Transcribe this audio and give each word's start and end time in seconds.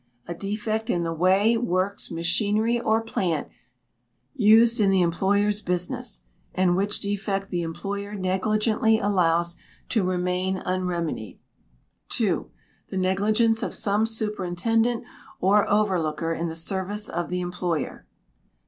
A 0.25 0.33
defect 0.33 0.89
in 0.89 1.03
the 1.03 1.13
way, 1.13 1.55
works, 1.55 2.09
machinery, 2.09 2.79
or 2.79 3.01
plant 3.01 3.49
used 4.33 4.79
in 4.79 4.89
the 4.89 5.03
employer's 5.03 5.61
business, 5.61 6.23
and 6.55 6.75
which 6.75 7.01
defect 7.01 7.51
the 7.51 7.61
employer 7.61 8.15
negligently 8.15 8.97
allows 8.97 9.57
to 9.89 10.03
remain 10.03 10.57
unremedied. 10.57 11.37
ii. 12.19 12.37
The 12.89 12.97
negligence 12.97 13.61
of 13.61 13.75
some 13.75 14.07
superintendent 14.07 15.03
or 15.39 15.69
overlooker 15.69 16.33
in 16.33 16.47
the 16.47 16.55
service 16.55 17.07
of 17.07 17.29
the 17.29 17.39
employer. 17.41 18.07